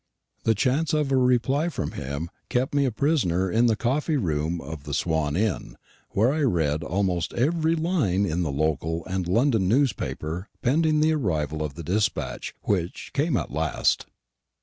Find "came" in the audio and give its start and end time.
13.13-13.37